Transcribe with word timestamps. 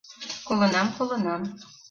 —Колынам, 0.47 0.87
колынам. 0.97 1.41